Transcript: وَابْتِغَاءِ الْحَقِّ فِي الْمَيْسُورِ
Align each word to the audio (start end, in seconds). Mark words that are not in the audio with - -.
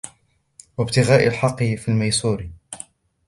وَابْتِغَاءِ 0.77 1.27
الْحَقِّ 1.27 1.63
فِي 1.63 1.87
الْمَيْسُورِ 1.87 2.49